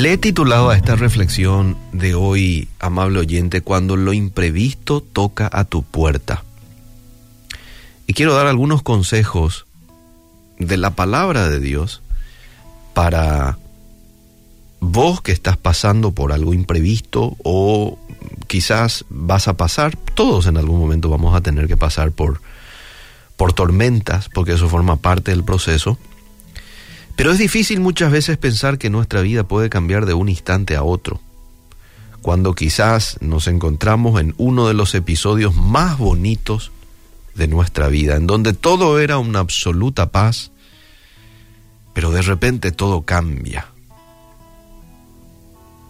Le 0.00 0.14
he 0.14 0.16
titulado 0.16 0.70
a 0.70 0.76
esta 0.76 0.96
reflexión 0.96 1.76
de 1.92 2.14
hoy, 2.14 2.68
amable 2.78 3.18
oyente, 3.18 3.60
cuando 3.60 3.96
lo 3.96 4.14
imprevisto 4.14 5.02
toca 5.02 5.50
a 5.52 5.64
tu 5.64 5.82
puerta. 5.82 6.42
Y 8.06 8.14
quiero 8.14 8.34
dar 8.34 8.46
algunos 8.46 8.82
consejos 8.82 9.66
de 10.58 10.78
la 10.78 10.92
palabra 10.92 11.50
de 11.50 11.60
Dios 11.60 12.00
para 12.94 13.58
vos 14.80 15.20
que 15.20 15.32
estás 15.32 15.58
pasando 15.58 16.12
por 16.12 16.32
algo 16.32 16.54
imprevisto 16.54 17.36
o 17.44 17.98
quizás 18.46 19.04
vas 19.10 19.48
a 19.48 19.58
pasar, 19.58 19.98
todos 20.14 20.46
en 20.46 20.56
algún 20.56 20.80
momento 20.80 21.10
vamos 21.10 21.34
a 21.34 21.42
tener 21.42 21.68
que 21.68 21.76
pasar 21.76 22.10
por, 22.10 22.40
por 23.36 23.52
tormentas, 23.52 24.30
porque 24.30 24.52
eso 24.52 24.66
forma 24.70 24.96
parte 24.96 25.30
del 25.30 25.44
proceso. 25.44 25.98
Pero 27.20 27.32
es 27.32 27.38
difícil 27.38 27.80
muchas 27.80 28.10
veces 28.10 28.38
pensar 28.38 28.78
que 28.78 28.88
nuestra 28.88 29.20
vida 29.20 29.44
puede 29.44 29.68
cambiar 29.68 30.06
de 30.06 30.14
un 30.14 30.30
instante 30.30 30.74
a 30.74 30.82
otro, 30.82 31.20
cuando 32.22 32.54
quizás 32.54 33.18
nos 33.20 33.46
encontramos 33.46 34.18
en 34.22 34.32
uno 34.38 34.68
de 34.68 34.72
los 34.72 34.94
episodios 34.94 35.54
más 35.54 35.98
bonitos 35.98 36.72
de 37.34 37.46
nuestra 37.46 37.88
vida, 37.88 38.16
en 38.16 38.26
donde 38.26 38.54
todo 38.54 38.98
era 38.98 39.18
una 39.18 39.40
absoluta 39.40 40.10
paz, 40.10 40.50
pero 41.92 42.10
de 42.10 42.22
repente 42.22 42.72
todo 42.72 43.02
cambia. 43.02 43.66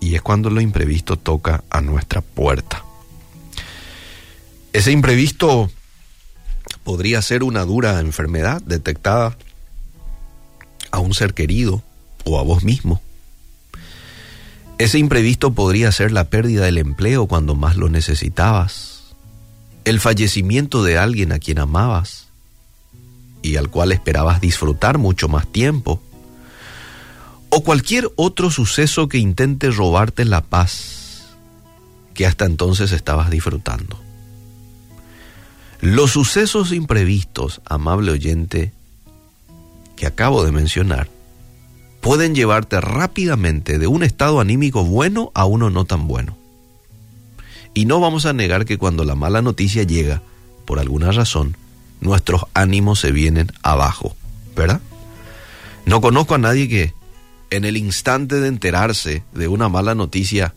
Y 0.00 0.16
es 0.16 0.22
cuando 0.22 0.50
lo 0.50 0.60
imprevisto 0.60 1.16
toca 1.16 1.62
a 1.70 1.80
nuestra 1.80 2.22
puerta. 2.22 2.84
Ese 4.72 4.90
imprevisto 4.90 5.70
podría 6.82 7.22
ser 7.22 7.44
una 7.44 7.64
dura 7.64 8.00
enfermedad 8.00 8.60
detectada 8.62 9.36
a 10.90 10.98
un 10.98 11.14
ser 11.14 11.34
querido 11.34 11.82
o 12.24 12.38
a 12.38 12.42
vos 12.42 12.64
mismo. 12.64 13.00
Ese 14.78 14.98
imprevisto 14.98 15.52
podría 15.52 15.92
ser 15.92 16.10
la 16.10 16.30
pérdida 16.30 16.64
del 16.64 16.78
empleo 16.78 17.26
cuando 17.26 17.54
más 17.54 17.76
lo 17.76 17.88
necesitabas, 17.88 19.14
el 19.84 20.00
fallecimiento 20.00 20.82
de 20.82 20.98
alguien 20.98 21.32
a 21.32 21.38
quien 21.38 21.58
amabas 21.58 22.28
y 23.42 23.56
al 23.56 23.68
cual 23.68 23.92
esperabas 23.92 24.40
disfrutar 24.40 24.98
mucho 24.98 25.28
más 25.28 25.46
tiempo, 25.46 26.02
o 27.50 27.62
cualquier 27.62 28.10
otro 28.16 28.50
suceso 28.50 29.08
que 29.08 29.18
intente 29.18 29.70
robarte 29.70 30.24
la 30.24 30.42
paz 30.42 31.26
que 32.14 32.26
hasta 32.26 32.44
entonces 32.44 32.92
estabas 32.92 33.30
disfrutando. 33.30 33.98
Los 35.80 36.12
sucesos 36.12 36.72
imprevistos, 36.72 37.60
amable 37.64 38.12
oyente, 38.12 38.72
que 40.00 40.06
acabo 40.06 40.44
de 40.44 40.50
mencionar 40.50 41.10
pueden 42.00 42.34
llevarte 42.34 42.80
rápidamente 42.80 43.78
de 43.78 43.86
un 43.86 44.02
estado 44.02 44.40
anímico 44.40 44.82
bueno 44.82 45.30
a 45.34 45.44
uno 45.44 45.68
no 45.68 45.84
tan 45.84 46.08
bueno. 46.08 46.38
Y 47.74 47.84
no 47.84 48.00
vamos 48.00 48.24
a 48.24 48.32
negar 48.32 48.64
que 48.64 48.78
cuando 48.78 49.04
la 49.04 49.14
mala 49.14 49.42
noticia 49.42 49.82
llega, 49.82 50.22
por 50.64 50.78
alguna 50.78 51.12
razón, 51.12 51.54
nuestros 52.00 52.46
ánimos 52.54 52.98
se 53.00 53.12
vienen 53.12 53.52
abajo, 53.62 54.16
¿verdad? 54.56 54.80
No 55.84 56.00
conozco 56.00 56.34
a 56.34 56.38
nadie 56.38 56.66
que 56.66 56.94
en 57.50 57.66
el 57.66 57.76
instante 57.76 58.40
de 58.40 58.48
enterarse 58.48 59.22
de 59.34 59.48
una 59.48 59.68
mala 59.68 59.94
noticia 59.94 60.54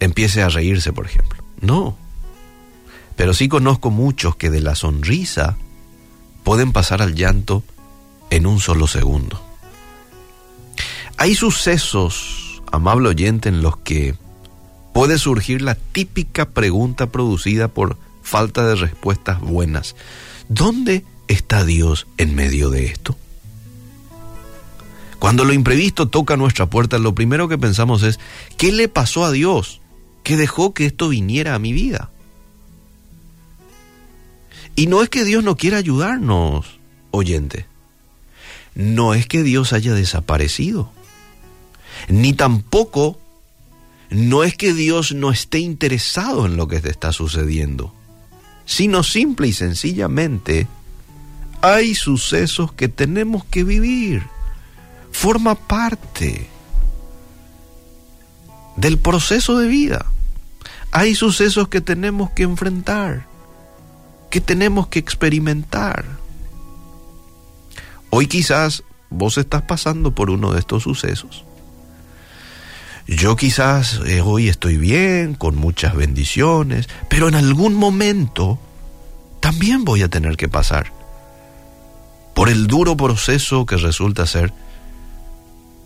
empiece 0.00 0.42
a 0.42 0.48
reírse, 0.48 0.94
por 0.94 1.04
ejemplo. 1.04 1.44
No. 1.60 1.98
Pero 3.14 3.34
sí 3.34 3.46
conozco 3.46 3.90
muchos 3.90 4.36
que 4.36 4.48
de 4.48 4.62
la 4.62 4.74
sonrisa 4.74 5.58
pueden 6.44 6.72
pasar 6.72 7.02
al 7.02 7.14
llanto 7.14 7.62
en 8.30 8.46
un 8.46 8.60
solo 8.60 8.86
segundo. 8.86 9.40
Hay 11.16 11.34
sucesos, 11.34 12.62
amable 12.72 13.08
oyente, 13.08 13.48
en 13.48 13.62
los 13.62 13.76
que 13.78 14.14
puede 14.92 15.18
surgir 15.18 15.62
la 15.62 15.74
típica 15.74 16.50
pregunta 16.50 17.06
producida 17.06 17.68
por 17.68 17.96
falta 18.22 18.66
de 18.66 18.74
respuestas 18.74 19.40
buenas. 19.40 19.96
¿Dónde 20.48 21.04
está 21.28 21.64
Dios 21.64 22.06
en 22.18 22.34
medio 22.34 22.70
de 22.70 22.86
esto? 22.86 23.16
Cuando 25.18 25.44
lo 25.44 25.52
imprevisto 25.52 26.08
toca 26.08 26.36
nuestra 26.36 26.68
puerta, 26.68 26.98
lo 26.98 27.14
primero 27.14 27.48
que 27.48 27.56
pensamos 27.56 28.02
es, 28.02 28.18
¿qué 28.56 28.72
le 28.72 28.88
pasó 28.88 29.24
a 29.24 29.30
Dios 29.30 29.80
que 30.22 30.36
dejó 30.36 30.74
que 30.74 30.86
esto 30.86 31.08
viniera 31.08 31.54
a 31.54 31.58
mi 31.58 31.72
vida? 31.72 32.10
Y 34.76 34.88
no 34.88 35.02
es 35.02 35.08
que 35.08 35.24
Dios 35.24 35.44
no 35.44 35.56
quiera 35.56 35.78
ayudarnos, 35.78 36.78
oyente 37.12 37.66
no 38.74 39.14
es 39.14 39.26
que 39.26 39.42
Dios 39.42 39.72
haya 39.72 39.94
desaparecido, 39.94 40.90
ni 42.08 42.32
tampoco 42.32 43.18
no 44.10 44.44
es 44.44 44.56
que 44.56 44.72
Dios 44.72 45.12
no 45.12 45.30
esté 45.30 45.58
interesado 45.58 46.46
en 46.46 46.56
lo 46.56 46.68
que 46.68 46.80
te 46.80 46.90
está 46.90 47.12
sucediendo, 47.12 47.94
sino 48.64 49.02
simple 49.02 49.48
y 49.48 49.52
sencillamente 49.52 50.66
hay 51.62 51.94
sucesos 51.94 52.72
que 52.72 52.88
tenemos 52.88 53.44
que 53.44 53.64
vivir, 53.64 54.22
forma 55.12 55.54
parte 55.54 56.48
del 58.76 58.98
proceso 58.98 59.58
de 59.58 59.68
vida. 59.68 60.06
Hay 60.90 61.14
sucesos 61.14 61.68
que 61.68 61.80
tenemos 61.80 62.30
que 62.30 62.44
enfrentar, 62.44 63.26
que 64.30 64.40
tenemos 64.40 64.88
que 64.88 64.98
experimentar. 64.98 66.04
Hoy 68.16 68.28
quizás 68.28 68.84
vos 69.10 69.38
estás 69.38 69.62
pasando 69.62 70.14
por 70.14 70.30
uno 70.30 70.52
de 70.52 70.60
estos 70.60 70.84
sucesos. 70.84 71.44
Yo 73.08 73.34
quizás 73.34 74.00
eh, 74.06 74.20
hoy 74.20 74.48
estoy 74.48 74.76
bien, 74.76 75.34
con 75.34 75.56
muchas 75.56 75.96
bendiciones, 75.96 76.88
pero 77.10 77.26
en 77.26 77.34
algún 77.34 77.74
momento 77.74 78.60
también 79.40 79.84
voy 79.84 80.02
a 80.02 80.08
tener 80.08 80.36
que 80.36 80.48
pasar 80.48 80.92
por 82.36 82.50
el 82.50 82.68
duro 82.68 82.96
proceso 82.96 83.66
que 83.66 83.78
resulta 83.78 84.28
ser 84.28 84.52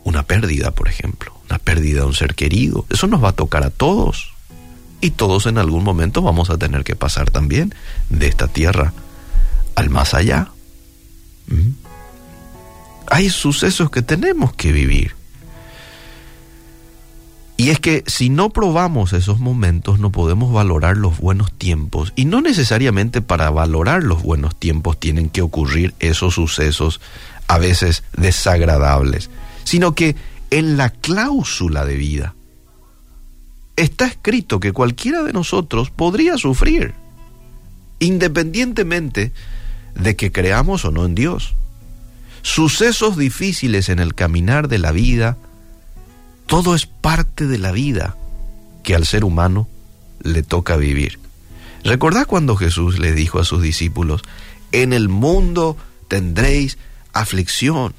una 0.04 0.24
pérdida, 0.24 0.70
por 0.72 0.88
ejemplo, 0.88 1.32
una 1.48 1.58
pérdida 1.58 2.00
de 2.00 2.08
un 2.08 2.14
ser 2.14 2.34
querido. 2.34 2.84
Eso 2.90 3.06
nos 3.06 3.24
va 3.24 3.30
a 3.30 3.36
tocar 3.36 3.64
a 3.64 3.70
todos. 3.70 4.34
Y 5.00 5.12
todos 5.12 5.46
en 5.46 5.56
algún 5.56 5.82
momento 5.82 6.20
vamos 6.20 6.50
a 6.50 6.58
tener 6.58 6.84
que 6.84 6.94
pasar 6.94 7.30
también 7.30 7.74
de 8.10 8.28
esta 8.28 8.48
tierra 8.48 8.92
al 9.76 9.88
más 9.88 10.12
allá. 10.12 10.50
Hay 13.10 13.30
sucesos 13.30 13.90
que 13.90 14.02
tenemos 14.02 14.52
que 14.54 14.72
vivir. 14.72 15.18
Y 17.56 17.70
es 17.70 17.80
que 17.80 18.04
si 18.06 18.30
no 18.30 18.50
probamos 18.50 19.12
esos 19.12 19.40
momentos 19.40 19.98
no 19.98 20.12
podemos 20.12 20.52
valorar 20.52 20.96
los 20.96 21.18
buenos 21.18 21.52
tiempos. 21.52 22.12
Y 22.14 22.24
no 22.24 22.40
necesariamente 22.40 23.20
para 23.20 23.50
valorar 23.50 24.04
los 24.04 24.22
buenos 24.22 24.54
tiempos 24.54 24.98
tienen 25.00 25.28
que 25.28 25.42
ocurrir 25.42 25.92
esos 25.98 26.34
sucesos 26.34 27.00
a 27.48 27.58
veces 27.58 28.04
desagradables, 28.16 29.28
sino 29.64 29.94
que 29.94 30.14
en 30.50 30.76
la 30.76 30.90
cláusula 30.90 31.84
de 31.84 31.96
vida 31.96 32.34
está 33.74 34.06
escrito 34.06 34.60
que 34.60 34.72
cualquiera 34.72 35.22
de 35.24 35.32
nosotros 35.32 35.90
podría 35.90 36.38
sufrir, 36.38 36.94
independientemente 37.98 39.32
de 39.94 40.14
que 40.14 40.30
creamos 40.30 40.84
o 40.84 40.92
no 40.92 41.04
en 41.04 41.16
Dios 41.16 41.56
sucesos 42.42 43.16
difíciles 43.16 43.88
en 43.88 43.98
el 43.98 44.14
caminar 44.14 44.68
de 44.68 44.78
la 44.78 44.92
vida, 44.92 45.36
todo 46.46 46.74
es 46.74 46.86
parte 46.86 47.46
de 47.46 47.58
la 47.58 47.72
vida 47.72 48.16
que 48.82 48.94
al 48.94 49.06
ser 49.06 49.24
humano 49.24 49.68
le 50.22 50.42
toca 50.42 50.76
vivir. 50.76 51.18
¿Recordá 51.84 52.24
cuando 52.24 52.56
Jesús 52.56 52.98
le 52.98 53.12
dijo 53.12 53.38
a 53.38 53.44
sus 53.44 53.62
discípulos, 53.62 54.22
en 54.72 54.92
el 54.92 55.08
mundo 55.08 55.76
tendréis 56.08 56.78
aflicción? 57.12 57.94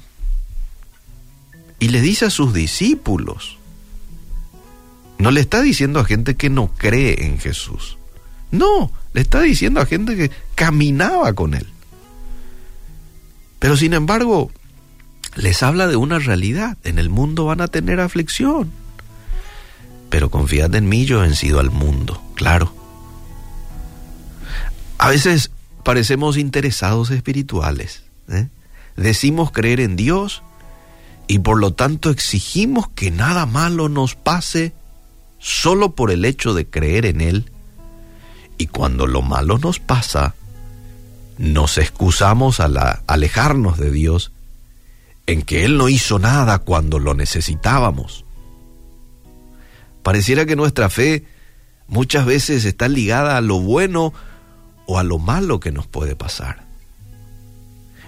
Y 1.78 1.88
le 1.88 2.00
dice 2.00 2.26
a 2.26 2.30
sus 2.30 2.52
discípulos, 2.52 3.56
no 5.18 5.30
le 5.30 5.40
está 5.40 5.62
diciendo 5.62 6.00
a 6.00 6.04
gente 6.04 6.36
que 6.36 6.50
no 6.50 6.72
cree 6.76 7.24
en 7.24 7.38
Jesús, 7.38 7.96
no, 8.50 8.90
le 9.12 9.20
está 9.20 9.40
diciendo 9.40 9.80
a 9.80 9.86
gente 9.86 10.16
que 10.16 10.30
caminaba 10.54 11.32
con 11.32 11.54
él. 11.54 11.66
Pero 13.60 13.76
sin 13.76 13.92
embargo, 13.92 14.50
les 15.36 15.62
habla 15.62 15.86
de 15.86 15.94
una 15.94 16.18
realidad. 16.18 16.76
En 16.82 16.98
el 16.98 17.10
mundo 17.10 17.44
van 17.44 17.60
a 17.60 17.68
tener 17.68 18.00
aflicción. 18.00 18.72
Pero 20.08 20.30
confiad 20.30 20.74
en 20.74 20.88
mí, 20.88 21.04
yo 21.04 21.22
he 21.22 21.28
vencido 21.28 21.60
al 21.60 21.70
mundo, 21.70 22.20
claro. 22.34 22.74
A 24.98 25.08
veces 25.08 25.52
parecemos 25.84 26.36
interesados 26.36 27.10
espirituales. 27.10 28.02
¿eh? 28.28 28.48
Decimos 28.96 29.52
creer 29.52 29.80
en 29.80 29.94
Dios 29.94 30.42
y 31.28 31.38
por 31.38 31.60
lo 31.60 31.72
tanto 31.72 32.10
exigimos 32.10 32.88
que 32.88 33.10
nada 33.10 33.46
malo 33.46 33.88
nos 33.88 34.16
pase 34.16 34.72
solo 35.38 35.94
por 35.94 36.10
el 36.10 36.24
hecho 36.24 36.54
de 36.54 36.66
creer 36.66 37.06
en 37.06 37.20
Él. 37.20 37.50
Y 38.58 38.66
cuando 38.66 39.06
lo 39.06 39.22
malo 39.22 39.58
nos 39.58 39.78
pasa, 39.78 40.34
nos 41.40 41.78
excusamos 41.78 42.60
al 42.60 42.76
alejarnos 43.06 43.78
de 43.78 43.90
Dios 43.90 44.30
en 45.26 45.40
que 45.40 45.64
Él 45.64 45.78
no 45.78 45.88
hizo 45.88 46.18
nada 46.18 46.58
cuando 46.58 46.98
lo 46.98 47.14
necesitábamos. 47.14 48.26
Pareciera 50.02 50.44
que 50.44 50.54
nuestra 50.54 50.90
fe 50.90 51.24
muchas 51.88 52.26
veces 52.26 52.66
está 52.66 52.88
ligada 52.88 53.38
a 53.38 53.40
lo 53.40 53.58
bueno 53.58 54.12
o 54.84 54.98
a 54.98 55.02
lo 55.02 55.18
malo 55.18 55.60
que 55.60 55.72
nos 55.72 55.86
puede 55.86 56.14
pasar. 56.14 56.66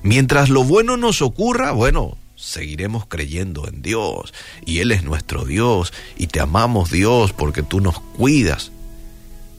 Mientras 0.03 0.51
lo 0.51 0.63
bueno 0.65 0.99
nos 0.99 1.23
ocurra, 1.23 1.73
bueno, 1.73 2.19
seguiremos 2.37 3.07
creyendo 3.07 3.67
en 3.67 3.81
Dios 3.81 4.35
y 4.67 4.81
Él 4.81 4.93
es 4.93 5.05
nuestro 5.05 5.47
Dios 5.47 5.95
y 6.19 6.27
te 6.27 6.41
amamos 6.41 6.91
Dios 6.91 7.33
porque 7.33 7.63
tú 7.63 7.81
nos 7.81 7.99
cuidas. 7.99 8.73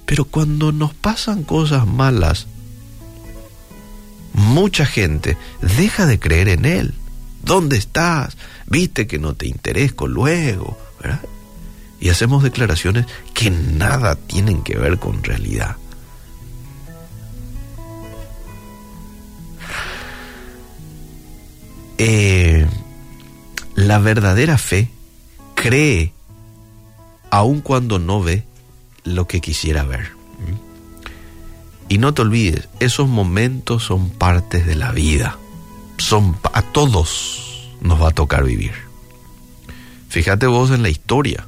Pero 0.05 0.25
cuando 0.25 0.71
nos 0.71 0.93
pasan 0.93 1.41
cosas 1.41 1.87
malas, 1.87 2.45
mucha 4.33 4.85
gente 4.85 5.37
deja 5.77 6.05
de 6.05 6.19
creer 6.19 6.49
en 6.49 6.65
Él. 6.65 6.93
¿Dónde 7.43 7.77
estás? 7.77 8.37
Viste 8.67 9.07
que 9.07 9.19
no 9.19 9.33
te 9.35 9.47
interesco 9.47 10.07
luego. 10.07 10.77
Y 11.99 12.09
hacemos 12.09 12.43
declaraciones 12.43 13.05
que 13.33 13.49
nada 13.49 14.15
tienen 14.15 14.63
que 14.63 14.77
ver 14.77 14.99
con 14.99 15.23
realidad. 15.23 15.77
Eh, 21.97 22.65
la 23.75 23.99
verdadera 23.99 24.57
fe 24.57 24.89
cree 25.55 26.11
aun 27.29 27.61
cuando 27.61 27.99
no 27.99 28.21
ve 28.21 28.43
lo 29.03 29.27
que 29.27 29.41
quisiera 29.41 29.83
ver. 29.83 30.22
Y 31.93 31.99
no 31.99 32.11
te 32.15 32.23
olvides, 32.23 32.69
esos 32.79 33.07
momentos 33.07 33.83
son 33.83 34.09
partes 34.09 34.65
de 34.65 34.73
la 34.73 34.91
vida. 34.91 35.37
Son 35.99 36.35
a 36.51 36.63
todos 36.63 37.69
nos 37.81 38.01
va 38.01 38.07
a 38.07 38.15
tocar 38.15 38.43
vivir. 38.45 38.73
Fíjate 40.09 40.47
vos 40.47 40.71
en 40.71 40.81
la 40.81 40.89
historia. 40.89 41.45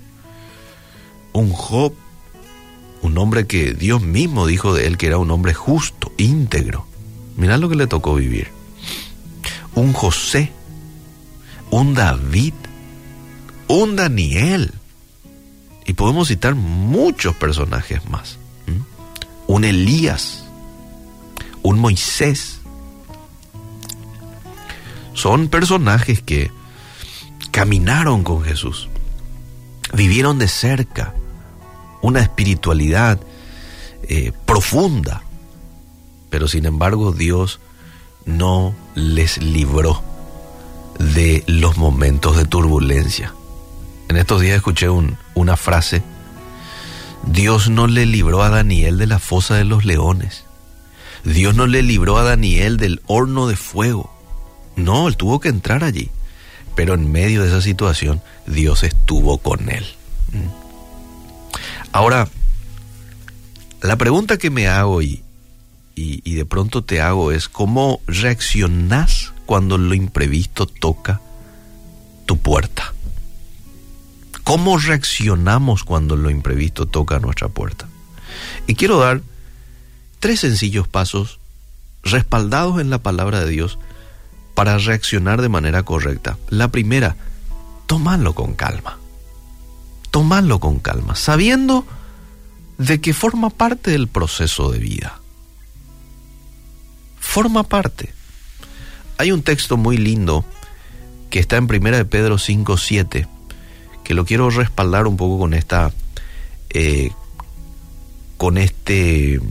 Un 1.33 1.50
Job, 1.50 1.95
un 3.01 3.18
hombre 3.18 3.47
que 3.47 3.74
Dios 3.74 4.03
mismo 4.03 4.45
dijo 4.45 4.75
de 4.75 4.86
él 4.86 5.00
que 5.00 5.07
era 5.07 5.18
un 5.18 5.31
hombre 5.31 5.56
justo, 5.56 6.12
íntegro. 6.18 6.86
Mirá 7.38 7.57
lo 7.57 7.68
que 7.68 7.75
le 7.75 7.88
tocó 7.88 8.13
vivir 8.13 8.50
un 9.74 9.94
José, 9.94 10.51
un 11.71 11.95
David, 11.95 12.53
un 13.68 13.95
Daniel. 13.95 14.75
Y 15.88 15.94
podemos 15.94 16.27
citar 16.27 16.53
muchos 16.53 17.33
personajes 17.33 18.07
más. 18.07 18.38
Un 19.56 19.63
Elías, 19.63 20.44
un 21.63 21.80
Moisés. 21.80 22.60
Son 25.13 25.48
personajes 25.48 26.22
que 26.22 26.52
caminaron 27.52 28.25
con 28.25 28.44
Jesús, 28.44 28.90
vivieron 29.94 30.40
de 30.40 30.50
cerca 30.50 31.13
una 32.02 32.19
espiritualidad 32.19 33.18
eh, 34.04 34.34
profunda, 34.46 35.24
pero 36.30 36.50
sin 36.50 36.66
embargo 36.66 37.13
Dios 37.13 37.62
no 38.25 38.75
les 38.94 39.38
libró 39.38 40.04
de 41.00 41.46
los 41.48 41.78
momentos 41.78 42.36
de 42.36 42.44
turbulencia. 42.44 43.34
En 44.10 44.18
estos 44.18 44.42
días 44.42 44.57
escuché 44.57 44.90
una 44.90 45.56
frase, 45.56 46.04
Dios 47.27 47.69
no 47.69 47.88
le 47.88 48.06
libró 48.06 48.44
a 48.44 48.50
Daniel 48.50 48.98
de 48.98 49.07
la 49.07 49.19
fosa 49.19 49.56
de 49.56 49.66
los 49.66 49.86
leones, 49.86 50.45
Dios 51.24 51.56
no 51.56 51.68
le 51.68 51.81
libró 51.81 52.18
a 52.18 52.24
Daniel 52.24 52.77
del 52.77 53.01
horno 53.07 53.48
de 53.48 53.56
fuego, 53.56 54.12
no, 54.75 55.07
él 55.07 55.18
tuvo 55.18 55.39
que 55.39 55.50
entrar 55.50 55.83
allí, 55.83 56.10
pero 56.75 56.94
en 56.94 57.12
medio 57.12 57.42
de 57.42 57.48
esa 57.48 57.62
situación 57.62 58.22
Dios 58.45 58.83
estuvo 58.83 59.38
con 59.38 59.69
él. 59.69 59.86
Mm. 60.31 60.66
Ahora, 61.92 62.27
la 63.81 63.95
pregunta 63.95 64.38
que 64.38 64.50
me 64.50 64.68
hago 64.68 65.01
y, 65.01 65.24
y, 65.95 66.33
de 66.33 66.45
pronto 66.45 66.83
te 66.83 67.01
hago 67.01 67.31
es 67.31 67.48
cómo 67.48 68.01
reaccionás 68.07 69.33
cuando 69.45 69.78
lo 69.78 69.94
imprevisto 69.94 70.66
toca 70.66 71.21
tu 72.25 72.38
puerta. 72.38 72.94
¿Cómo 74.45 74.77
reaccionamos 74.77 75.83
cuando 75.83 76.15
lo 76.15 76.30
imprevisto 76.30 76.86
toca 76.86 77.19
nuestra 77.19 77.50
puerta? 77.50 77.89
Y 78.68 78.75
quiero 78.75 79.00
dar 79.00 79.21
tres 80.19 80.39
sencillos 80.39 80.88
pasos 80.88 81.39
respaldados 82.03 82.80
en 82.80 82.89
la 82.89 83.00
palabra 83.00 83.42
de 83.42 83.51
Dios 83.51 83.77
para 84.53 84.77
reaccionar 84.77 85.42
de 85.42 85.50
manera 85.50 85.83
correcta. 85.83 86.38
La 86.47 86.69
primera, 86.69 87.18
tomarlo 87.86 88.33
con 88.33 88.53
calma. 88.53 88.97
Tomarlo 90.12 90.62
con 90.62 90.80
calma, 90.80 91.15
sabiendo 91.15 91.86
de 92.77 93.01
que 93.01 93.13
forma 93.13 93.50
parte 93.50 93.92
del 93.92 94.07
proceso 94.07 94.71
de 94.71 94.80
vida 94.80 95.19
forma 97.36 97.63
parte. 97.63 98.13
Hay 99.18 99.33
un 99.33 99.44
texto 99.44 99.75
muy 99.75 99.97
lindo 99.97 100.45
que 101.30 101.39
está 101.39 101.57
en 101.57 101.68
Primera 101.68 101.97
de 101.97 102.06
Pedro 102.06 102.38
5, 102.38 102.77
7, 102.77 103.27
que 104.06 104.13
lo 104.13 104.24
quiero 104.24 104.50
respaldar 104.50 105.07
un 105.07 105.18
poco 105.18 105.40
con 105.40 105.54
esta, 105.54 105.92
eh, 106.69 107.12
con 108.38 108.57
este, 108.57 109.42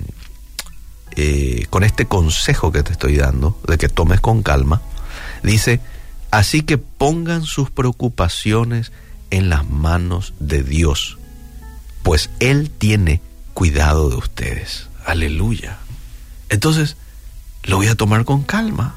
eh, 1.17 1.67
con 1.69 1.83
este 1.83 2.07
consejo 2.07 2.73
que 2.73 2.83
te 2.83 2.93
estoy 2.93 3.17
dando, 3.17 3.59
de 3.69 3.77
que 3.77 3.89
tomes 3.89 4.21
con 4.21 4.43
calma. 4.43 4.81
Dice, 5.43 5.81
así 6.31 6.63
que 6.63 6.79
pongan 6.79 7.43
sus 7.43 7.71
preocupaciones 7.71 8.93
en 9.31 9.51
las 9.51 9.69
manos 9.69 10.35
de 10.39 10.63
Dios, 10.63 11.19
pues 12.05 12.31
Él 12.39 12.71
tiene 12.71 13.21
cuidado 13.55 14.09
de 14.09 14.17
ustedes. 14.17 14.89
Aleluya. 15.05 15.79
Entonces, 16.49 16.97
lo 17.65 17.77
voy 17.77 17.89
a 17.89 17.97
tomar 17.97 18.25
con 18.25 18.43
calma. 18.43 18.95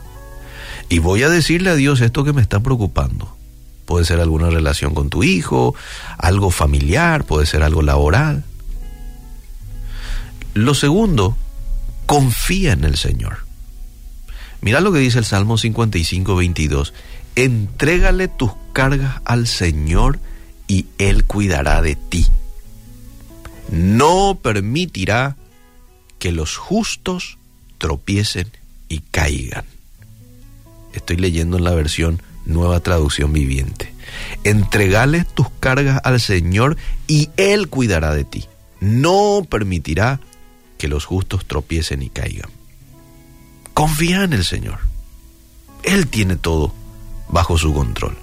Y 0.88 1.00
voy 1.00 1.24
a 1.24 1.30
decirle 1.30 1.71
a 1.71 1.75
Dios 1.75 2.00
esto 2.01 2.24
que 2.24 2.31
me 2.31 2.44
está 2.44 2.59
preocupando. 2.59 3.37
Puede 3.88 4.04
ser 4.04 4.19
alguna 4.19 4.50
relación 4.50 4.94
con 4.94 5.10
tu 5.10 5.24
hijo, 5.24 5.74
algo 6.18 6.51
familiar, 6.51 7.24
puede 7.24 7.45
ser 7.45 7.63
algo 7.63 7.81
laboral. 7.81 8.44
Lo 10.54 10.74
segundo, 10.74 11.38
confía 12.06 12.74
en 12.74 12.84
el 12.84 12.98
Señor. 12.98 13.45
Mira 14.60 14.81
lo 14.81 14.92
que 14.92 15.00
dice 15.00 15.19
el 15.19 15.25
Salmo 15.25 15.57
55, 15.57 16.36
22. 16.36 16.94
Entrégale 17.38 18.28
tus 18.28 18.51
cargas 18.74 19.22
al 19.24 19.48
Señor 19.48 20.19
y 20.68 20.88
Él 20.97 21.23
cuidará 21.23 21.81
de 21.81 21.95
ti. 21.95 22.28
No 23.71 24.38
permitirá 24.44 25.38
que 26.19 26.33
los 26.33 26.57
justos 26.57 27.38
tropiecen 27.78 28.52
y 28.90 29.00
caigan. 29.00 29.64
Estoy 30.94 31.16
leyendo 31.16 31.56
en 31.56 31.64
la 31.64 31.71
versión 31.71 32.21
Nueva 32.47 32.80
Traducción 32.80 33.33
Viviente. 33.33 33.86
Entregales 34.44 35.28
tus 35.28 35.49
cargas 35.59 36.02
al 36.04 36.19
Señor 36.19 36.78
y 37.07 37.30
Él 37.37 37.69
cuidará 37.69 38.14
de 38.14 38.23
ti. 38.23 38.45
No 38.80 39.45
permitirá 39.49 40.19
que 40.78 40.87
los 40.87 41.06
justos 41.06 41.45
tropiecen 41.45 42.02
y 42.04 42.09
caigan. 42.09 42.49
Confía 43.73 44.23
en 44.23 44.33
el 44.33 44.44
Señor. 44.44 44.80
Él 45.83 46.07
tiene 46.07 46.35
todo 46.35 46.73
bajo 47.30 47.57
su 47.57 47.73
control. 47.73 48.18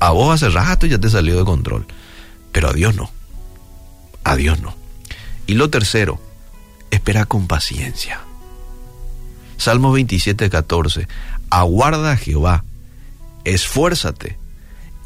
A 0.00 0.10
vos 0.10 0.34
hace 0.34 0.50
rato 0.50 0.86
ya 0.86 0.98
te 0.98 1.10
salió 1.10 1.38
de 1.38 1.44
control, 1.44 1.86
pero 2.52 2.68
a 2.68 2.72
Dios 2.72 2.94
no. 2.94 3.10
A 4.24 4.36
Dios 4.36 4.60
no. 4.60 4.74
Y 5.46 5.54
lo 5.54 5.70
tercero, 5.70 6.20
espera 6.90 7.24
con 7.24 7.46
paciencia. 7.46 8.20
Salmo 9.56 9.92
27, 9.92 10.50
14. 10.50 11.08
Aguarda 11.48 12.12
a 12.12 12.16
Jehová, 12.16 12.64
esfuérzate 13.44 14.38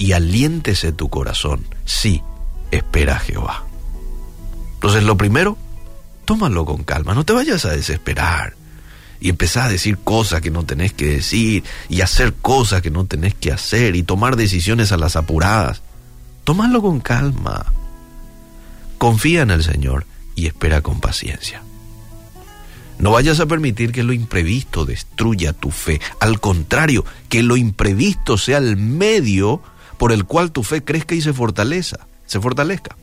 y 0.00 0.12
aliéntese 0.12 0.92
tu 0.92 1.10
corazón. 1.10 1.66
Sí, 1.84 2.22
espera 2.70 3.16
a 3.16 3.18
Jehová. 3.18 3.66
Entonces, 4.76 5.04
lo 5.04 5.18
primero, 5.18 5.58
tómalo 6.24 6.64
con 6.64 6.84
calma, 6.84 7.12
no 7.12 7.26
te 7.26 7.34
vayas 7.34 7.66
a 7.66 7.72
desesperar 7.72 8.54
y 9.20 9.28
empezar 9.28 9.64
a 9.64 9.68
decir 9.68 9.98
cosas 9.98 10.40
que 10.40 10.50
no 10.50 10.64
tenés 10.64 10.94
que 10.94 11.04
decir 11.04 11.64
y 11.90 12.00
hacer 12.00 12.32
cosas 12.32 12.80
que 12.80 12.90
no 12.90 13.04
tenés 13.04 13.34
que 13.34 13.52
hacer 13.52 13.94
y 13.94 14.02
tomar 14.02 14.36
decisiones 14.36 14.90
a 14.90 14.96
las 14.96 15.16
apuradas. 15.16 15.82
Tómalo 16.44 16.80
con 16.80 17.00
calma. 17.00 17.66
Confía 18.96 19.42
en 19.42 19.50
el 19.50 19.62
Señor 19.62 20.06
y 20.34 20.46
espera 20.46 20.80
con 20.80 21.00
paciencia. 21.00 21.62
No 22.98 23.10
vayas 23.10 23.38
a 23.38 23.44
permitir 23.44 23.92
que 23.92 24.02
lo 24.02 24.14
imprevisto 24.14 24.86
destruya 24.86 25.52
tu 25.52 25.70
fe. 25.70 26.00
Al 26.20 26.40
contrario, 26.40 27.04
que 27.28 27.42
lo 27.42 27.58
imprevisto 27.58 28.38
sea 28.38 28.56
el 28.56 28.78
medio 28.78 29.60
por 30.00 30.12
el 30.12 30.24
cual 30.24 30.50
tu 30.50 30.62
fe 30.62 30.82
crezca 30.82 31.14
y 31.14 31.20
se 31.20 31.34
fortaleza, 31.34 32.06
se 32.24 32.40
fortalezca. 32.40 32.96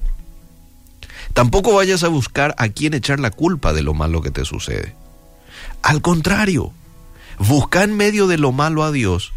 Tampoco 1.36 1.76
vayas 1.76 2.04
a 2.04 2.08
buscar 2.08 2.56
a 2.58 2.70
quién 2.70 2.96
echar 2.96 3.20
la 3.20 3.30
culpa 3.30 3.72
de 3.72 3.84
lo 3.84 3.94
malo 3.94 4.24
que 4.24 4.32
te 4.32 4.46
sucede. 4.46 4.96
Al 5.84 6.02
contrario, 6.02 6.72
busca 7.38 7.84
en 7.84 7.96
medio 7.96 8.26
de 8.26 8.40
lo 8.40 8.52
malo 8.52 8.84
a 8.84 8.92
Dios 8.92 9.32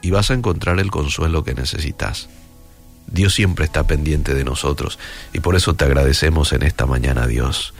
y 0.00 0.10
vas 0.10 0.32
a 0.32 0.34
encontrar 0.34 0.80
el 0.80 0.90
consuelo 0.90 1.44
que 1.44 1.54
necesitas. 1.54 2.28
Dios 3.06 3.34
siempre 3.34 3.64
está 3.64 3.86
pendiente 3.86 4.34
de 4.34 4.42
nosotros 4.42 4.98
y 5.32 5.38
por 5.38 5.54
eso 5.54 5.74
te 5.74 5.84
agradecemos 5.84 6.52
en 6.52 6.64
esta 6.64 6.86
mañana, 6.86 7.28
Dios. 7.28 7.72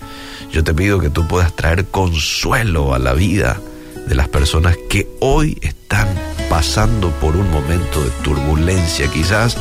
Yo 0.52 0.62
te 0.62 0.72
pido 0.72 1.00
que 1.00 1.10
tú 1.10 1.26
puedas 1.26 1.56
traer 1.56 1.86
consuelo 1.86 2.94
a 2.94 3.00
la 3.00 3.12
vida 3.12 3.60
de 4.06 4.14
las 4.14 4.28
personas 4.28 4.76
que 4.88 5.08
hoy 5.18 5.58
están 5.62 6.06
pasando 6.52 7.08
por 7.12 7.34
un 7.34 7.50
momento 7.50 8.04
de 8.04 8.10
turbulencia. 8.22 9.08
Quizás 9.08 9.56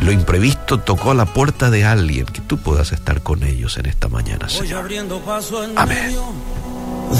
lo 0.00 0.12
imprevisto 0.12 0.78
tocó 0.80 1.10
a 1.10 1.14
la 1.14 1.26
puerta 1.26 1.68
de 1.68 1.84
alguien, 1.84 2.24
que 2.24 2.40
tú 2.40 2.56
puedas 2.56 2.90
estar 2.92 3.20
con 3.20 3.42
ellos 3.42 3.76
en 3.76 3.84
esta 3.84 4.08
mañana, 4.08 4.48
Señor. 4.48 4.90
Amén. 5.76 6.16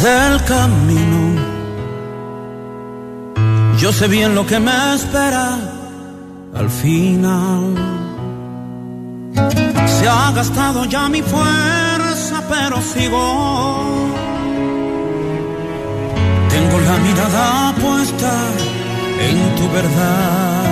Del 0.03 0.45
camino, 0.45 1.43
yo 3.77 3.93
sé 3.93 4.09
bien 4.09 4.35
lo 4.35 4.47
que 4.47 4.59
me 4.59 4.95
espera 4.95 5.59
al 6.55 6.71
final. 6.71 7.75
Se 9.85 10.09
ha 10.09 10.33
gastado 10.33 10.87
ya 10.87 11.11
mi 11.11 11.21
fuerza, 11.21 12.43
pero 12.49 12.81
sigo. 12.81 14.11
Tengo 16.49 16.81
la 16.81 16.97
mirada 16.97 17.75
puesta 17.75 18.33
en 19.29 19.55
tu 19.57 19.71
verdad 19.71 20.63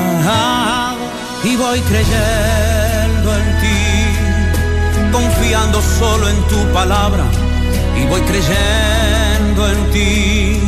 y 1.43 1.57
voy 1.57 1.81
creyendo 1.81 3.35
en 3.35 3.61
ti, 3.61 5.13
confiando 5.13 5.81
solo 5.99 6.29
en 6.29 6.43
tu 6.49 6.73
palabra 6.73 7.25
y 7.97 8.07
voy 8.07 8.21
creyendo 8.23 9.69
en 9.71 9.91
ti, 9.93 10.61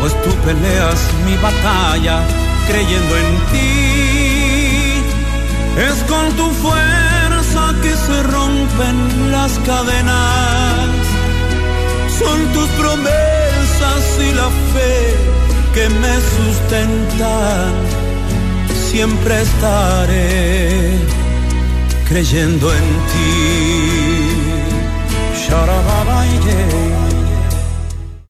pues 0.00 0.12
tú 0.22 0.30
peleas 0.44 1.00
mi 1.24 1.36
batalla 1.36 2.20
creyendo 2.68 3.16
en 3.16 3.30
ti. 3.52 3.76
Es 5.88 6.02
con 6.10 6.32
tu 6.36 6.50
fuerza 6.62 7.74
que 7.82 7.94
se 8.06 8.22
rompen 8.22 9.30
las 9.30 9.52
cadenas, 9.60 10.88
son 12.18 12.38
tus 12.52 12.68
promesas 12.80 14.18
y 14.20 14.34
la 14.34 14.48
fe 14.72 15.35
que 15.76 15.88
me 15.90 16.14
sustentan. 16.36 17.72
Siempre 18.90 19.42
estaré 19.42 20.98
creyendo 22.08 22.72
en 22.72 22.86
ti. 23.10 23.86